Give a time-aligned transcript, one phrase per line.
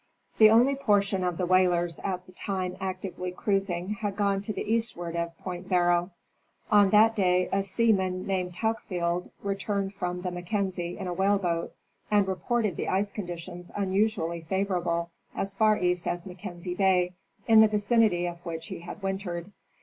[0.39, 4.63] The only portion of the whalers at the time actively cruising had gone to the
[4.63, 6.09] eastward of Point Barrow.
[6.71, 11.75] On that day a sea man named Tuckfield returned from the Mackenzie in a whaleboat,
[12.09, 17.13] and reported the ice conditions unusually favorable as far east as Mackenzie Bay,
[17.47, 19.51] in the vicinity of which he had wintered.